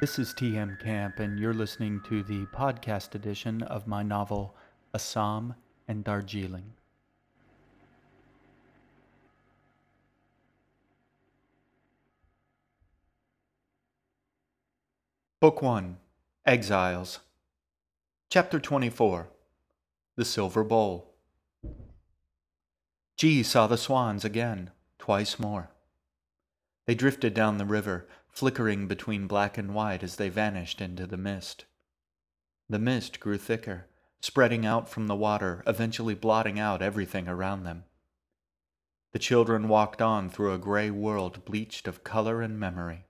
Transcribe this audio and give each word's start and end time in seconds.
This 0.00 0.18
is 0.18 0.32
TM 0.32 0.80
Camp, 0.80 1.18
and 1.18 1.38
you're 1.38 1.52
listening 1.52 2.00
to 2.08 2.22
the 2.22 2.46
podcast 2.46 3.14
edition 3.14 3.62
of 3.64 3.86
my 3.86 4.02
novel 4.02 4.56
Assam 4.94 5.54
and 5.88 6.02
Darjeeling. 6.02 6.72
Book 15.38 15.60
1 15.60 15.98
Exiles, 16.46 17.18
Chapter 18.30 18.58
24 18.58 19.28
The 20.16 20.24
Silver 20.24 20.64
Bowl. 20.64 21.12
G 23.18 23.42
saw 23.42 23.66
the 23.66 23.76
swans 23.76 24.24
again, 24.24 24.70
twice 24.98 25.38
more. 25.38 25.68
They 26.86 26.94
drifted 26.94 27.34
down 27.34 27.58
the 27.58 27.66
river, 27.66 28.08
flickering 28.32 28.86
between 28.86 29.26
black 29.26 29.58
and 29.58 29.74
white 29.74 30.02
as 30.02 30.16
they 30.16 30.28
vanished 30.28 30.80
into 30.80 31.06
the 31.06 31.16
mist. 31.16 31.64
The 32.68 32.78
mist 32.78 33.20
grew 33.20 33.38
thicker, 33.38 33.86
spreading 34.20 34.64
out 34.64 34.88
from 34.88 35.06
the 35.06 35.16
water, 35.16 35.62
eventually 35.66 36.14
blotting 36.14 36.58
out 36.58 36.82
everything 36.82 37.28
around 37.28 37.64
them. 37.64 37.84
The 39.12 39.18
children 39.18 39.66
walked 39.66 40.00
on 40.00 40.30
through 40.30 40.54
a 40.54 40.58
gray 40.58 40.90
world 40.90 41.44
bleached 41.44 41.88
of 41.88 42.04
color 42.04 42.42
and 42.42 42.58
memory. 42.58 43.06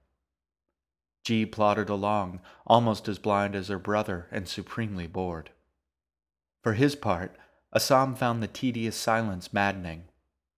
G 1.25 1.45
plodded 1.45 1.91
along, 1.91 2.41
almost 2.67 3.07
as 3.07 3.19
blind 3.19 3.55
as 3.55 3.69
her 3.69 3.79
brother 3.79 4.27
and 4.31 4.48
supremely 4.48 5.07
bored. 5.07 5.51
For 6.63 6.73
his 6.73 6.97
part, 6.97 7.37
Assam 7.75 8.15
found 8.15 8.43
the 8.43 8.48
tedious 8.48 8.97
silence 8.97 9.53
maddening. 9.53 10.05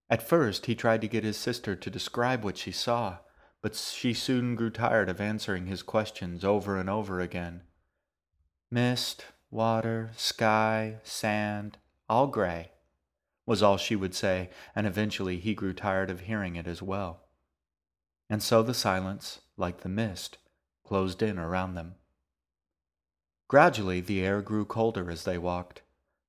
At 0.09 0.27
first, 0.27 0.67
he 0.67 0.75
tried 0.75 1.01
to 1.01 1.09
get 1.09 1.25
his 1.25 1.37
sister 1.37 1.75
to 1.75 1.91
describe 1.91 2.45
what 2.45 2.57
she 2.57 2.71
saw, 2.73 3.19
but 3.63 3.77
she 3.77 4.13
soon 4.13 4.57
grew 4.57 4.71
tired 4.71 5.09
of 5.09 5.21
answering 5.21 5.67
his 5.67 5.83
questions 5.83 6.45
over 6.45 6.77
and 6.77 6.91
over 6.91 7.21
again. 7.21 7.63
Mist, 8.71 9.25
water, 9.51 10.11
sky, 10.17 10.97
sand, 11.05 11.79
all 12.09 12.27
gray, 12.27 12.73
was 13.47 13.63
all 13.63 13.77
she 13.77 13.95
would 13.95 14.15
say, 14.15 14.51
and 14.75 14.87
eventually 14.87 15.39
he 15.39 15.55
grew 15.55 15.73
tired 15.73 16.11
of 16.11 16.23
hearing 16.23 16.57
it 16.57 16.67
as 16.67 16.83
well. 16.83 17.21
And 18.29 18.43
so 18.43 18.63
the 18.63 18.75
silence, 18.75 19.41
like 19.57 19.81
the 19.81 19.89
mist, 19.89 20.39
closed 20.85 21.23
in 21.23 21.39
around 21.39 21.75
them. 21.75 21.95
Gradually, 23.49 24.01
the 24.01 24.25
air 24.25 24.41
grew 24.43 24.65
colder 24.65 25.11
as 25.11 25.25
they 25.25 25.39
walked. 25.39 25.83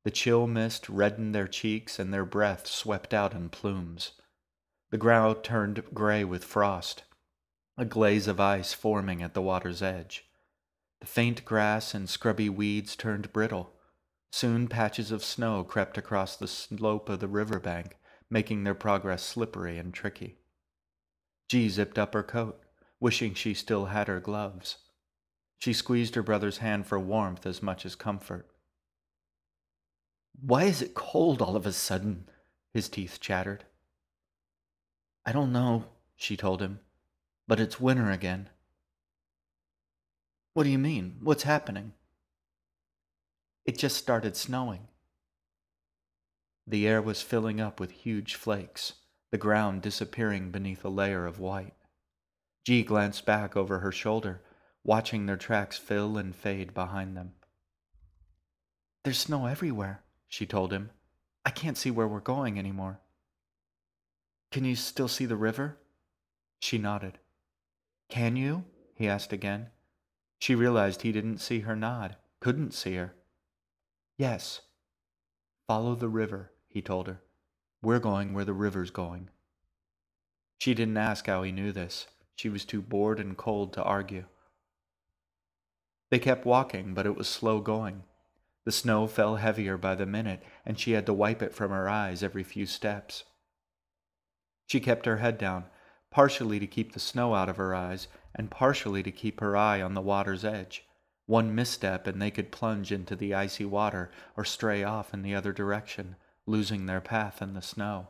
The 0.03 0.11
chill 0.11 0.45
mist 0.45 0.89
reddened 0.89 1.33
their 1.33 1.47
cheeks, 1.47 1.97
and 1.97 2.13
their 2.13 2.25
breath 2.25 2.67
swept 2.67 3.13
out 3.13 3.33
in 3.33 3.49
plumes. 3.49 4.11
The 4.91 4.97
ground 4.97 5.43
turned 5.43 5.81
gray 5.93 6.23
with 6.25 6.43
frost, 6.43 7.03
a 7.77 7.85
glaze 7.85 8.27
of 8.27 8.39
ice 8.39 8.73
forming 8.73 9.21
at 9.21 9.33
the 9.33 9.41
water's 9.41 9.81
edge. 9.81 10.25
The 11.01 11.07
faint 11.07 11.43
grass 11.45 11.93
and 11.93 12.09
scrubby 12.09 12.49
weeds 12.49 12.95
turned 12.95 13.33
brittle. 13.33 13.73
Soon 14.31 14.67
patches 14.67 15.11
of 15.11 15.23
snow 15.23 15.63
crept 15.63 15.97
across 15.97 16.35
the 16.35 16.47
slope 16.47 17.09
of 17.09 17.19
the 17.19 17.27
river 17.27 17.59
bank, 17.59 17.97
making 18.29 18.63
their 18.63 18.73
progress 18.73 19.23
slippery 19.23 19.77
and 19.77 19.93
tricky. 19.93 20.37
G 21.49 21.69
zipped 21.69 21.99
up 21.99 22.13
her 22.13 22.23
coat 22.23 22.63
wishing 23.03 23.33
she 23.33 23.53
still 23.53 23.87
had 23.87 24.07
her 24.07 24.21
gloves. 24.21 24.77
She 25.59 25.73
squeezed 25.73 26.15
her 26.15 26.23
brother's 26.23 26.59
hand 26.59 26.87
for 26.87 26.97
warmth 26.97 27.45
as 27.45 27.61
much 27.61 27.85
as 27.85 27.95
comfort. 27.95 28.47
Why 30.39 30.63
is 30.63 30.81
it 30.81 30.93
cold 30.93 31.41
all 31.41 31.57
of 31.57 31.65
a 31.65 31.73
sudden? 31.73 32.29
His 32.73 32.87
teeth 32.87 33.19
chattered. 33.19 33.65
I 35.25 35.33
don't 35.33 35.51
know, 35.51 35.83
she 36.15 36.37
told 36.37 36.61
him, 36.61 36.79
but 37.47 37.59
it's 37.59 37.79
winter 37.79 38.11
again. 38.11 38.49
What 40.53 40.63
do 40.63 40.69
you 40.69 40.77
mean? 40.77 41.17
What's 41.21 41.43
happening? 41.43 41.93
It 43.65 43.77
just 43.77 43.97
started 43.97 44.35
snowing. 44.35 44.87
The 46.67 46.87
air 46.87 47.01
was 47.01 47.21
filling 47.21 47.59
up 47.59 47.79
with 47.79 47.91
huge 47.91 48.35
flakes, 48.35 48.93
the 49.31 49.37
ground 49.37 49.81
disappearing 49.81 50.51
beneath 50.51 50.85
a 50.85 50.89
layer 50.89 51.25
of 51.25 51.39
white. 51.39 51.73
G 52.65 52.83
glanced 52.83 53.25
back 53.25 53.57
over 53.57 53.79
her 53.79 53.91
shoulder, 53.91 54.41
watching 54.83 55.25
their 55.25 55.37
tracks 55.37 55.77
fill 55.77 56.17
and 56.17 56.35
fade 56.35 56.73
behind 56.73 57.17
them. 57.17 57.33
There's 59.03 59.17
snow 59.17 59.47
everywhere, 59.47 60.03
she 60.27 60.45
told 60.45 60.71
him. 60.71 60.91
I 61.45 61.49
can't 61.49 61.77
see 61.77 61.91
where 61.91 62.07
we're 62.07 62.19
going 62.21 62.57
anymore. 62.57 63.01
Can 64.51 64.63
you 64.63 64.75
still 64.75 65.09
see 65.09 65.25
the 65.25 65.35
river? 65.35 65.77
She 66.59 66.77
nodded. 66.77 67.19
Can 68.13 68.35
you? 68.35 68.65
he 68.93 69.07
asked 69.07 69.33
again. 69.33 69.69
She 70.37 70.53
realized 70.53 71.01
he 71.01 71.11
didn't 71.11 71.39
see 71.39 71.61
her 71.61 71.75
nod, 71.75 72.15
couldn't 72.39 72.75
see 72.75 72.93
her. 72.93 73.15
Yes. 74.19 74.61
Follow 75.65 75.95
the 75.95 76.07
river, 76.07 76.51
he 76.67 76.79
told 76.79 77.07
her. 77.07 77.23
We're 77.81 77.97
going 77.97 78.35
where 78.35 78.45
the 78.45 78.53
river's 78.53 78.91
going. 78.91 79.31
She 80.59 80.75
didn't 80.75 80.97
ask 80.97 81.25
how 81.25 81.41
he 81.41 81.51
knew 81.51 81.71
this. 81.71 82.05
She 82.35 82.49
was 82.49 82.65
too 82.65 82.83
bored 82.83 83.19
and 83.19 83.35
cold 83.35 83.73
to 83.73 83.83
argue. 83.83 84.25
They 86.11 86.19
kept 86.19 86.45
walking, 86.45 86.93
but 86.93 87.07
it 87.07 87.15
was 87.15 87.27
slow 87.27 87.61
going. 87.61 88.03
The 88.63 88.71
snow 88.71 89.07
fell 89.07 89.37
heavier 89.37 89.75
by 89.75 89.95
the 89.95 90.05
minute, 90.05 90.43
and 90.67 90.77
she 90.77 90.91
had 90.91 91.07
to 91.07 91.13
wipe 91.13 91.41
it 91.41 91.55
from 91.55 91.71
her 91.71 91.89
eyes 91.89 92.21
every 92.21 92.43
few 92.43 92.67
steps. 92.67 93.23
She 94.67 94.79
kept 94.79 95.07
her 95.07 95.17
head 95.17 95.39
down, 95.39 95.65
partially 96.13 96.59
to 96.59 96.67
keep 96.67 96.93
the 96.93 96.99
snow 96.99 97.33
out 97.33 97.49
of 97.49 97.57
her 97.57 97.73
eyes, 97.73 98.07
and 98.35 98.51
partially 98.51 99.01
to 99.01 99.11
keep 99.11 99.39
her 99.39 99.57
eye 99.57 99.81
on 99.81 99.95
the 99.95 100.01
water's 100.01 100.45
edge. 100.45 100.85
One 101.25 101.55
misstep, 101.55 102.05
and 102.05 102.21
they 102.21 102.29
could 102.29 102.51
plunge 102.51 102.91
into 102.91 103.15
the 103.15 103.33
icy 103.33 103.65
water 103.65 104.11
or 104.37 104.45
stray 104.45 104.83
off 104.83 105.11
in 105.11 105.23
the 105.23 105.33
other 105.33 105.51
direction, 105.51 106.15
losing 106.45 106.85
their 106.85 107.01
path 107.01 107.41
in 107.41 107.55
the 107.55 107.63
snow. 107.63 108.09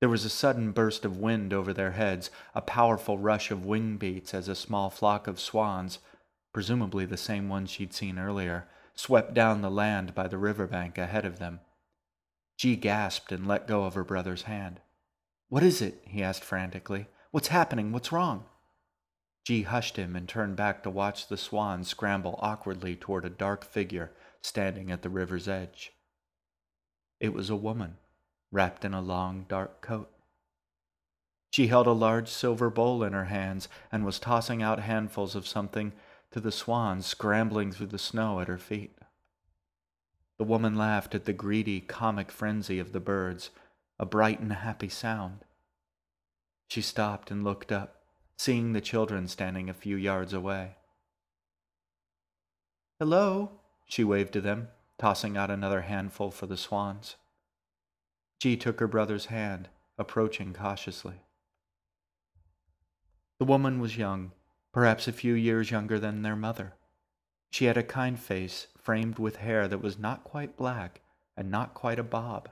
There 0.00 0.08
was 0.08 0.24
a 0.24 0.30
sudden 0.30 0.72
burst 0.72 1.04
of 1.04 1.18
wind 1.18 1.52
over 1.52 1.74
their 1.74 1.90
heads, 1.90 2.30
a 2.54 2.62
powerful 2.62 3.18
rush 3.18 3.50
of 3.50 3.66
wing 3.66 3.98
beats 3.98 4.32
as 4.32 4.48
a 4.48 4.54
small 4.54 4.88
flock 4.88 5.26
of 5.26 5.38
swans, 5.38 5.98
presumably 6.54 7.04
the 7.04 7.18
same 7.18 7.50
ones 7.50 7.70
she'd 7.70 7.92
seen 7.92 8.18
earlier, 8.18 8.66
swept 8.94 9.34
down 9.34 9.60
the 9.60 9.70
land 9.70 10.14
by 10.14 10.26
the 10.26 10.38
river 10.38 10.66
bank 10.66 10.96
ahead 10.96 11.26
of 11.26 11.38
them. 11.38 11.60
G 12.56 12.74
gasped 12.74 13.32
and 13.32 13.46
let 13.46 13.68
go 13.68 13.84
of 13.84 13.92
her 13.92 14.04
brother's 14.04 14.44
hand. 14.44 14.80
What 15.50 15.64
is 15.64 15.82
it? 15.82 16.00
he 16.06 16.22
asked 16.22 16.44
frantically. 16.44 17.08
What's 17.32 17.48
happening? 17.48 17.90
What's 17.90 18.12
wrong? 18.12 18.44
G 19.44 19.62
hushed 19.62 19.96
him 19.96 20.14
and 20.14 20.28
turned 20.28 20.54
back 20.54 20.82
to 20.84 20.90
watch 20.90 21.26
the 21.26 21.36
swan 21.36 21.82
scramble 21.82 22.38
awkwardly 22.40 22.94
toward 22.94 23.24
a 23.24 23.30
dark 23.30 23.64
figure 23.64 24.12
standing 24.40 24.92
at 24.92 25.02
the 25.02 25.10
river's 25.10 25.48
edge. 25.48 25.92
It 27.18 27.34
was 27.34 27.50
a 27.50 27.56
woman 27.56 27.96
wrapped 28.52 28.84
in 28.84 28.94
a 28.94 29.00
long 29.00 29.44
dark 29.48 29.80
coat. 29.80 30.10
She 31.50 31.66
held 31.66 31.88
a 31.88 31.92
large 31.92 32.28
silver 32.28 32.70
bowl 32.70 33.02
in 33.02 33.12
her 33.12 33.24
hands 33.24 33.68
and 33.90 34.04
was 34.04 34.20
tossing 34.20 34.62
out 34.62 34.78
handfuls 34.78 35.34
of 35.34 35.48
something 35.48 35.92
to 36.30 36.38
the 36.38 36.52
swans 36.52 37.06
scrambling 37.06 37.72
through 37.72 37.88
the 37.88 37.98
snow 37.98 38.38
at 38.38 38.46
her 38.46 38.58
feet. 38.58 38.96
The 40.38 40.44
woman 40.44 40.76
laughed 40.76 41.16
at 41.16 41.24
the 41.24 41.32
greedy, 41.32 41.80
comic 41.80 42.30
frenzy 42.30 42.78
of 42.78 42.92
the 42.92 43.00
birds, 43.00 43.50
a 44.00 44.06
bright 44.06 44.40
and 44.40 44.50
happy 44.50 44.88
sound. 44.88 45.44
She 46.68 46.80
stopped 46.80 47.30
and 47.30 47.44
looked 47.44 47.70
up, 47.70 47.96
seeing 48.38 48.72
the 48.72 48.80
children 48.80 49.28
standing 49.28 49.68
a 49.68 49.74
few 49.74 49.94
yards 49.94 50.32
away. 50.32 50.76
Hello, 52.98 53.60
she 53.86 54.02
waved 54.02 54.32
to 54.32 54.40
them, 54.40 54.68
tossing 54.98 55.36
out 55.36 55.50
another 55.50 55.82
handful 55.82 56.30
for 56.30 56.46
the 56.46 56.56
swans. 56.56 57.16
G 58.40 58.56
took 58.56 58.80
her 58.80 58.88
brother's 58.88 59.26
hand, 59.26 59.68
approaching 59.98 60.54
cautiously. 60.54 61.20
The 63.38 63.44
woman 63.44 63.80
was 63.80 63.98
young, 63.98 64.32
perhaps 64.72 65.08
a 65.08 65.12
few 65.12 65.34
years 65.34 65.70
younger 65.70 65.98
than 65.98 66.22
their 66.22 66.36
mother. 66.36 66.72
She 67.50 67.66
had 67.66 67.76
a 67.76 67.82
kind 67.82 68.18
face 68.18 68.68
framed 68.78 69.18
with 69.18 69.36
hair 69.36 69.68
that 69.68 69.82
was 69.82 69.98
not 69.98 70.24
quite 70.24 70.56
black 70.56 71.02
and 71.36 71.50
not 71.50 71.74
quite 71.74 71.98
a 71.98 72.02
bob. 72.02 72.48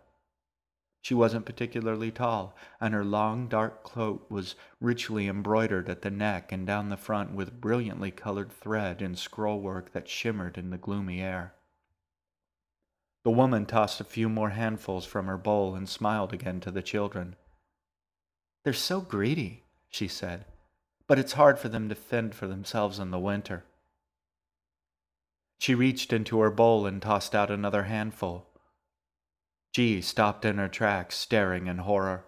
She 1.01 1.15
wasn't 1.15 1.47
particularly 1.47 2.11
tall, 2.11 2.55
and 2.81 2.93
her 2.93 3.05
long 3.05 3.49
dark 3.49 3.83
coat 3.83 4.27
was 4.31 4.57
richly 4.81 5.27
embroidered 5.27 5.89
at 5.89 6.03
the 6.03 6.11
neck 6.11 6.53
and 6.53 6.67
down 6.67 6.89
the 6.89 6.97
front 6.97 7.33
with 7.33 7.61
brilliantly 7.61 8.11
colored 8.11 8.53
thread 8.53 9.01
and 9.01 9.17
scrollwork 9.17 9.93
that 9.93 10.09
shimmered 10.09 10.59
in 10.59 10.71
the 10.71 10.79
gloomy 10.79 11.23
air. 11.23 11.55
The 13.25 13.31
woman 13.31 13.67
tossed 13.67 14.01
a 14.01 14.05
few 14.05 14.29
more 14.29 14.51
handfuls 14.51 15.05
from 15.05 15.27
her 15.27 15.39
bowl 15.39 15.75
and 15.75 15.89
smiled 15.89 16.33
again 16.33 16.61
to 16.61 16.71
the 16.71 16.83
children. 16.83 17.37
They're 18.65 18.73
so 18.73 19.01
greedy, 19.01 19.65
she 19.89 20.09
said, 20.09 20.45
but 21.07 21.19
it's 21.19 21.33
hard 21.33 21.59
for 21.59 21.69
them 21.69 21.89
to 21.89 21.95
fend 21.95 22.35
for 22.35 22.47
themselves 22.47 22.99
in 22.99 23.11
the 23.11 23.19
winter. 23.19 23.65
She 25.59 25.75
reached 25.75 26.13
into 26.13 26.41
her 26.41 26.51
bowl 26.51 26.87
and 26.87 27.03
tossed 27.03 27.35
out 27.35 27.51
another 27.51 27.85
handful. 27.85 28.47
G 29.79 30.01
stopped 30.01 30.45
in 30.45 30.59
her 30.59 30.67
tracks, 30.67 31.17
staring 31.17 31.69
in 31.69 31.79
horror. 31.79 32.25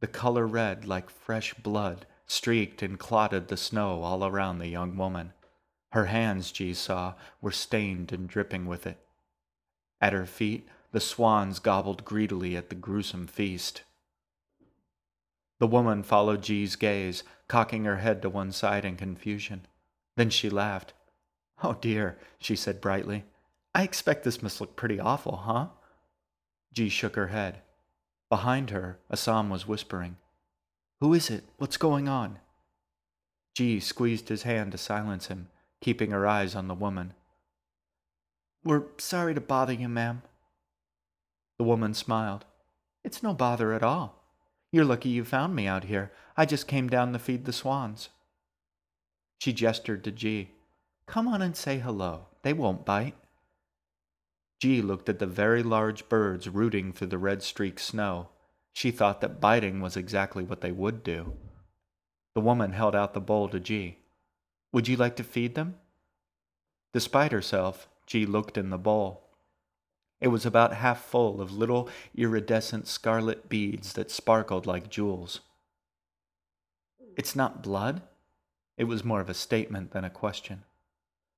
The 0.00 0.06
color 0.06 0.46
red 0.46 0.84
like 0.84 1.08
fresh 1.08 1.54
blood 1.54 2.04
streaked 2.26 2.82
and 2.82 2.98
clotted 2.98 3.48
the 3.48 3.56
snow 3.56 4.02
all 4.02 4.22
around 4.22 4.58
the 4.58 4.68
young 4.68 4.98
woman. 4.98 5.32
Her 5.92 6.04
hands, 6.04 6.52
G 6.52 6.74
saw, 6.74 7.14
were 7.40 7.50
stained 7.50 8.12
and 8.12 8.28
dripping 8.28 8.66
with 8.66 8.86
it. 8.86 8.98
At 9.98 10.12
her 10.12 10.26
feet, 10.26 10.68
the 10.92 11.00
swans 11.00 11.58
gobbled 11.58 12.04
greedily 12.04 12.54
at 12.54 12.68
the 12.68 12.74
gruesome 12.74 13.26
feast. 13.26 13.84
The 15.58 15.66
woman 15.66 16.02
followed 16.02 16.42
G's 16.42 16.76
gaze, 16.76 17.22
cocking 17.48 17.86
her 17.86 17.96
head 17.96 18.20
to 18.20 18.28
one 18.28 18.52
side 18.52 18.84
in 18.84 18.96
confusion. 18.96 19.66
Then 20.18 20.28
she 20.28 20.50
laughed. 20.50 20.92
Oh 21.62 21.78
dear, 21.80 22.18
she 22.38 22.56
said 22.56 22.82
brightly. 22.82 23.24
I 23.74 23.84
expect 23.84 24.22
this 24.24 24.42
must 24.42 24.60
look 24.60 24.76
pretty 24.76 25.00
awful, 25.00 25.36
huh? 25.36 25.68
G 26.74 26.88
shook 26.88 27.14
her 27.16 27.28
head. 27.28 27.60
Behind 28.28 28.70
her, 28.70 28.98
Assam 29.10 29.48
was 29.48 29.66
whispering. 29.66 30.16
Who 31.00 31.14
is 31.14 31.30
it? 31.30 31.44
What's 31.56 31.76
going 31.76 32.08
on? 32.08 32.38
G 33.54 33.78
squeezed 33.78 34.28
his 34.28 34.42
hand 34.42 34.72
to 34.72 34.78
silence 34.78 35.28
him, 35.28 35.48
keeping 35.80 36.10
her 36.10 36.26
eyes 36.26 36.56
on 36.56 36.66
the 36.66 36.74
woman. 36.74 37.14
We're 38.64 38.84
sorry 38.98 39.34
to 39.34 39.40
bother 39.40 39.72
you, 39.72 39.88
ma'am. 39.88 40.22
The 41.58 41.64
woman 41.64 41.94
smiled. 41.94 42.44
It's 43.04 43.22
no 43.22 43.34
bother 43.34 43.72
at 43.72 43.82
all. 43.82 44.24
You're 44.72 44.84
lucky 44.84 45.10
you 45.10 45.24
found 45.24 45.54
me 45.54 45.68
out 45.68 45.84
here. 45.84 46.10
I 46.36 46.46
just 46.46 46.66
came 46.66 46.88
down 46.88 47.12
to 47.12 47.18
feed 47.20 47.44
the 47.44 47.52
swans. 47.52 48.08
She 49.38 49.52
gestured 49.52 50.02
to 50.04 50.10
G. 50.10 50.50
Come 51.06 51.28
on 51.28 51.42
and 51.42 51.54
say 51.54 51.78
hello. 51.78 52.26
They 52.42 52.52
won't 52.52 52.84
bite. 52.84 53.14
G 54.64 54.80
looked 54.80 55.10
at 55.10 55.18
the 55.18 55.26
very 55.26 55.62
large 55.62 56.08
birds 56.08 56.48
rooting 56.48 56.90
through 56.90 57.08
the 57.08 57.18
red 57.18 57.42
streaked 57.42 57.80
snow. 57.80 58.30
She 58.72 58.90
thought 58.90 59.20
that 59.20 59.38
biting 59.38 59.82
was 59.82 59.94
exactly 59.94 60.42
what 60.42 60.62
they 60.62 60.72
would 60.72 61.04
do. 61.04 61.34
The 62.34 62.40
woman 62.40 62.72
held 62.72 62.96
out 62.96 63.12
the 63.12 63.20
bowl 63.20 63.50
to 63.50 63.60
G. 63.60 63.98
Would 64.72 64.88
you 64.88 64.96
like 64.96 65.16
to 65.16 65.22
feed 65.22 65.54
them? 65.54 65.74
Despite 66.94 67.30
herself, 67.30 67.90
G 68.06 68.24
looked 68.24 68.56
in 68.56 68.70
the 68.70 68.78
bowl. 68.78 69.28
It 70.18 70.28
was 70.28 70.46
about 70.46 70.72
half 70.72 71.04
full 71.04 71.42
of 71.42 71.52
little 71.52 71.90
iridescent 72.16 72.88
scarlet 72.88 73.50
beads 73.50 73.92
that 73.92 74.10
sparkled 74.10 74.64
like 74.64 74.88
jewels. 74.88 75.40
It's 77.18 77.36
not 77.36 77.62
blood? 77.62 78.00
It 78.78 78.84
was 78.84 79.04
more 79.04 79.20
of 79.20 79.28
a 79.28 79.34
statement 79.34 79.90
than 79.90 80.04
a 80.04 80.08
question. 80.24 80.64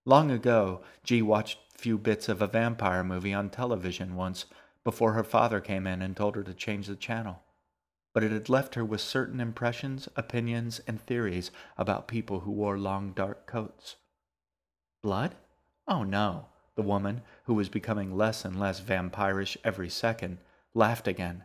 Long 0.08 0.30
ago, 0.30 0.82
G 1.02 1.20
watched 1.20 1.58
few 1.74 1.98
bits 1.98 2.28
of 2.28 2.40
a 2.40 2.46
vampire 2.46 3.02
movie 3.02 3.34
on 3.34 3.50
television 3.50 4.14
once 4.14 4.46
before 4.84 5.14
her 5.14 5.24
father 5.24 5.60
came 5.60 5.84
in 5.84 6.00
and 6.00 6.16
told 6.16 6.36
her 6.36 6.44
to 6.44 6.54
change 6.54 6.86
the 6.86 6.94
channel. 6.94 7.42
But 8.14 8.22
it 8.22 8.30
had 8.30 8.48
left 8.48 8.76
her 8.76 8.84
with 8.84 9.00
certain 9.00 9.40
impressions, 9.40 10.08
opinions, 10.14 10.80
and 10.86 11.00
theories 11.00 11.50
about 11.76 12.06
people 12.06 12.40
who 12.40 12.52
wore 12.52 12.78
long 12.78 13.14
dark 13.14 13.46
coats. 13.48 13.96
Blood? 15.02 15.34
Oh 15.88 16.04
no. 16.04 16.46
The 16.76 16.82
woman, 16.82 17.22
who 17.46 17.54
was 17.54 17.68
becoming 17.68 18.16
less 18.16 18.44
and 18.44 18.60
less 18.60 18.78
vampirish 18.78 19.56
every 19.64 19.88
second, 19.88 20.38
laughed 20.72 21.08
again. 21.08 21.42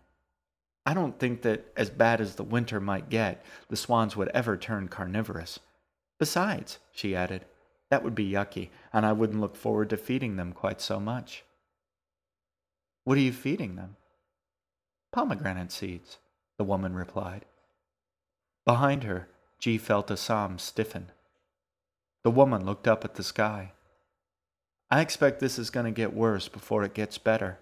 I 0.85 0.93
don't 0.93 1.17
think 1.17 1.41
that, 1.41 1.65
as 1.75 1.89
bad 1.89 2.21
as 2.21 2.35
the 2.35 2.43
winter 2.43 2.79
might 2.79 3.09
get, 3.09 3.43
the 3.69 3.75
swans 3.75 4.15
would 4.15 4.29
ever 4.29 4.55
turn 4.55 4.87
carnivorous. 4.87 5.59
Besides, 6.19 6.77
she 6.91 7.15
added, 7.15 7.45
that 7.91 8.03
would 8.03 8.15
be 8.15 8.31
yucky, 8.31 8.69
and 8.93 9.05
I 9.05 9.11
wouldn't 9.11 9.41
look 9.41 9.57
forward 9.57 9.89
to 9.89 9.97
feeding 9.97 10.38
them 10.38 10.53
quite 10.53 10.79
so 10.79 10.97
much. 10.99 11.43
What 13.03 13.17
are 13.17 13.21
you 13.21 13.33
feeding 13.33 13.75
them? 13.75 13.97
Pomegranate 15.11 15.73
seeds, 15.73 16.17
the 16.57 16.63
woman 16.63 16.95
replied. 16.95 17.43
Behind 18.65 19.03
her, 19.03 19.27
G 19.59 19.77
felt 19.77 20.09
Assam 20.09 20.57
stiffen. 20.57 21.11
The 22.23 22.31
woman 22.31 22.65
looked 22.65 22.88
up 22.88 23.03
at 23.03 23.15
the 23.15 23.23
sky. 23.23 23.73
I 24.89 25.01
expect 25.01 25.41
this 25.41 25.59
is 25.59 25.69
going 25.69 25.85
to 25.85 25.91
get 25.91 26.13
worse 26.13 26.47
before 26.47 26.83
it 26.85 26.94
gets 26.94 27.17
better. 27.17 27.59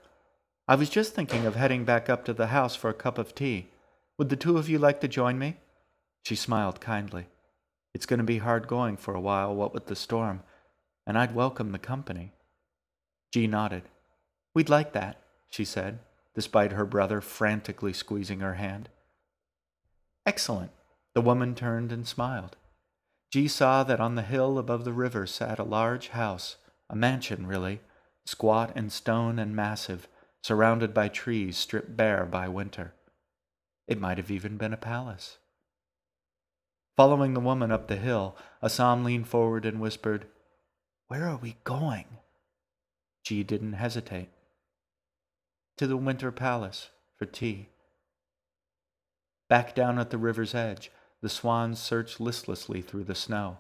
I 0.68 0.76
was 0.76 0.92
just 0.92 1.16
thinking 1.16 1.48
of 1.48 1.56
heading 1.56 1.86
back 1.86 2.08
up 2.08 2.24
to 2.26 2.34
the 2.34 2.48
house 2.48 2.76
for 2.76 2.92
a 2.92 2.94
cup 2.94 3.18
of 3.18 3.34
tea. 3.34 3.70
Would 4.20 4.30
the 4.30 4.36
two 4.36 4.60
of 4.60 4.70
you 4.70 4.78
like 4.78 5.02
to 5.02 5.08
join 5.08 5.40
me? 5.40 5.58
She 6.24 6.36
smiled 6.36 6.80
kindly. 6.80 7.30
It's 7.94 8.06
going 8.06 8.20
to 8.20 8.24
be 8.24 8.38
hard 8.40 8.68
going 8.68 8.98
for 8.98 9.14
a 9.14 9.22
while, 9.22 9.56
what 9.56 9.74
with 9.74 9.88
the 9.88 9.96
storm, 9.96 10.44
and 11.08 11.18
I'd 11.18 11.36
welcome 11.36 11.72
the 11.72 11.80
company. 11.80 12.34
G 13.34 13.48
nodded. 13.48 13.84
We'd 14.54 14.70
like 14.70 14.94
that, 14.94 15.22
she 15.50 15.66
said, 15.66 16.00
despite 16.36 16.72
her 16.72 16.86
brother 16.86 17.22
frantically 17.22 17.94
squeezing 17.94 18.40
her 18.40 18.56
hand. 18.56 18.90
Excellent. 20.26 20.72
The 21.16 21.22
woman 21.22 21.56
turned 21.56 21.92
and 21.92 22.08
smiled. 22.08 22.56
G 23.32 23.48
saw 23.48 23.84
that 23.84 24.00
on 24.00 24.16
the 24.16 24.22
hill 24.22 24.58
above 24.58 24.86
the 24.86 24.94
river 24.94 25.26
sat 25.26 25.60
a 25.60 25.64
large 25.64 26.10
house 26.10 26.58
a 26.90 26.96
mansion, 26.96 27.46
really, 27.46 27.82
squat 28.26 28.72
and 28.76 28.92
stone 28.92 29.38
and 29.38 29.56
massive, 29.56 30.08
surrounded 30.42 30.94
by 30.94 31.08
trees 31.08 31.58
stripped 31.58 31.96
bare 31.96 32.26
by 32.26 32.48
winter. 32.48 32.94
It 33.88 34.00
might 34.00 34.18
have 34.18 34.32
even 34.32 34.58
been 34.58 34.74
a 34.74 34.78
palace. 34.78 35.38
Following 37.00 37.34
the 37.34 37.40
woman 37.40 37.72
up 37.72 37.88
the 37.88 37.96
hill, 37.96 38.36
Assam 38.62 39.06
leaned 39.06 39.30
forward 39.30 39.66
and 39.66 39.80
whispered, 39.80 40.26
Where 41.08 41.30
are 41.30 41.38
we 41.38 41.56
going? 41.64 42.04
G 43.24 43.42
didn't 43.42 43.72
hesitate. 43.72 44.28
To 45.78 45.88
the 45.88 45.96
Winter 45.96 46.30
Palace 46.30 46.90
for 47.16 47.26
tea. 47.26 47.70
Back 49.48 49.74
down 49.74 49.98
at 49.98 50.10
the 50.10 50.18
river's 50.18 50.54
edge, 50.54 50.92
the 51.22 51.30
swans 51.30 51.80
searched 51.80 52.20
listlessly 52.20 52.82
through 52.82 53.06
the 53.06 53.16
snow. 53.16 53.60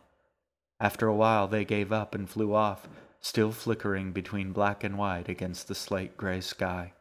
After 0.81 1.07
a 1.07 1.15
while, 1.15 1.47
they 1.47 1.63
gave 1.63 1.93
up 1.93 2.13
and 2.13 2.29
flew 2.29 2.53
off, 2.53 2.89
still 3.21 3.53
flickering 3.53 4.11
between 4.11 4.51
black 4.51 4.83
and 4.83 4.97
white 4.97 5.29
against 5.29 5.69
the 5.69 5.75
slate 5.75 6.17
gray 6.17 6.41
sky. 6.41 6.91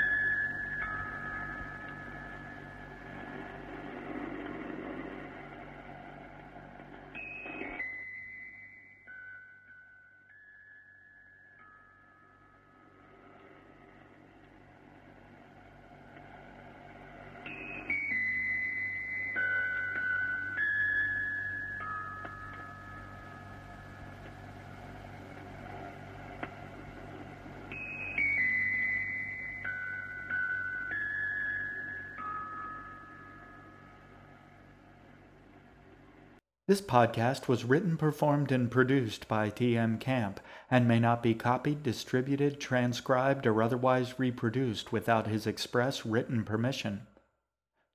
This 36.68 36.82
podcast 36.82 37.48
was 37.48 37.64
written, 37.64 37.98
performed, 37.98 38.52
and 38.52 38.70
produced 38.70 39.28
by 39.28 39.50
T.M. 39.50 39.98
Camp 40.00 40.40
and 40.70 40.88
may 40.88 41.00
not 41.00 41.24
be 41.24 41.34
copied, 41.34 41.82
distributed, 41.82 42.60
transcribed, 42.60 43.48
or 43.48 43.62
otherwise 43.62 44.20
reproduced 44.20 44.92
without 44.92 45.28
his 45.28 45.48
express 45.48 46.06
written 46.06 46.44
permission. 46.44 47.08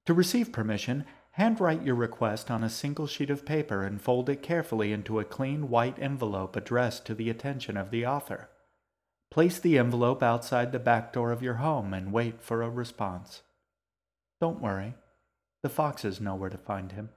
To 0.06 0.14
receive 0.14 0.52
permission, 0.52 1.04
Handwrite 1.36 1.82
your 1.82 1.94
request 1.94 2.50
on 2.50 2.62
a 2.62 2.68
single 2.68 3.06
sheet 3.06 3.30
of 3.30 3.46
paper 3.46 3.82
and 3.82 4.02
fold 4.02 4.28
it 4.28 4.42
carefully 4.42 4.92
into 4.92 5.18
a 5.18 5.24
clean 5.24 5.70
white 5.70 5.98
envelope 5.98 6.56
addressed 6.56 7.06
to 7.06 7.14
the 7.14 7.30
attention 7.30 7.78
of 7.78 7.90
the 7.90 8.04
author. 8.04 8.50
Place 9.30 9.58
the 9.58 9.78
envelope 9.78 10.22
outside 10.22 10.72
the 10.72 10.78
back 10.78 11.10
door 11.10 11.32
of 11.32 11.42
your 11.42 11.54
home 11.54 11.94
and 11.94 12.12
wait 12.12 12.42
for 12.42 12.62
a 12.62 12.68
response. 12.68 13.40
Don't 14.42 14.60
worry, 14.60 14.94
the 15.62 15.70
foxes 15.70 16.20
know 16.20 16.34
where 16.34 16.50
to 16.50 16.58
find 16.58 16.92
him. 16.92 17.08